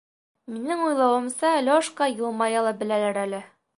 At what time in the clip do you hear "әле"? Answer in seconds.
3.27-3.45